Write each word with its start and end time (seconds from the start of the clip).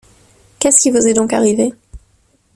Qu'est-ce 0.57 0.79
qui 0.81 0.89
vous 0.89 1.05
est 1.07 1.13
donc 1.13 1.31
arrivé? 1.31 1.75